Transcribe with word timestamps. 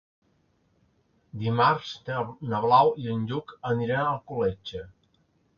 Dimarts 1.43 1.91
na 2.53 2.63
Blau 2.65 2.91
i 3.05 3.13
en 3.17 3.29
Lluc 3.33 3.55
iran 3.75 3.97
a 3.99 4.09
Alcoletge. 4.17 4.87